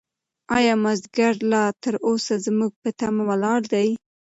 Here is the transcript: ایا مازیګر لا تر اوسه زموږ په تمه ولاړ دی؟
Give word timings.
ایا 0.57 0.73
مازیګر 0.83 1.33
لا 1.51 1.63
تر 1.83 1.95
اوسه 2.07 2.33
زموږ 2.45 2.71
په 2.81 2.89
تمه 2.99 3.23
ولاړ 3.29 3.61
دی؟ 3.73 3.89